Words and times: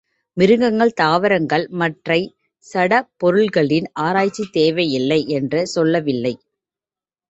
மிருகங்கள், 0.37 0.93
தாவரங்கள், 0.93 1.65
மற்றைச் 1.73 2.33
சடப் 2.65 3.11
பொருள்களின் 3.17 3.89
ஆராய்ச்சி 4.01 4.45
தேவையில்லை 4.51 5.27
என்று 5.31 5.67
சொல்லவில்லை. 5.67 6.35